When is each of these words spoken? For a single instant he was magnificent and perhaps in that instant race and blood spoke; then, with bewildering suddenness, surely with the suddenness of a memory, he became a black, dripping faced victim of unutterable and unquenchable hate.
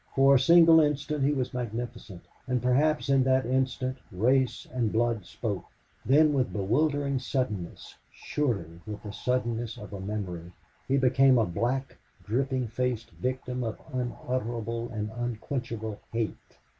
For 0.15 0.33
a 0.33 0.39
single 0.39 0.79
instant 0.79 1.23
he 1.23 1.31
was 1.31 1.53
magnificent 1.53 2.23
and 2.47 2.59
perhaps 2.59 3.07
in 3.07 3.23
that 3.25 3.45
instant 3.45 3.99
race 4.11 4.65
and 4.73 4.91
blood 4.91 5.27
spoke; 5.27 5.65
then, 6.03 6.33
with 6.33 6.51
bewildering 6.51 7.19
suddenness, 7.19 7.97
surely 8.11 8.81
with 8.87 9.03
the 9.03 9.11
suddenness 9.13 9.77
of 9.77 9.93
a 9.93 9.99
memory, 9.99 10.53
he 10.87 10.97
became 10.97 11.37
a 11.37 11.45
black, 11.45 11.97
dripping 12.25 12.67
faced 12.67 13.11
victim 13.11 13.63
of 13.63 13.79
unutterable 13.93 14.89
and 14.91 15.11
unquenchable 15.15 15.99
hate. 16.11 16.35